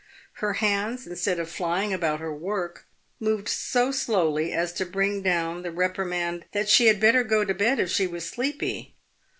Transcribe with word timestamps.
Her 0.41 0.53
hands, 0.53 1.05
instead 1.05 1.37
of 1.39 1.47
flying 1.47 1.93
about 1.93 2.21
her 2.21 2.33
work, 2.33 2.87
moved 3.19 3.47
so 3.47 3.91
slowly 3.91 4.51
as 4.51 4.73
to 4.73 4.83
bring 4.83 5.21
down 5.21 5.61
the 5.61 5.69
reprimand" 5.69 6.45
that 6.53 6.69
she 6.69 6.87
had 6.87 6.99
better 6.99 7.23
go 7.23 7.45
to 7.45 7.53
bed 7.53 7.79
if 7.79 7.91
she 7.91 8.07
was 8.07 8.25
sleepy." 8.25 8.95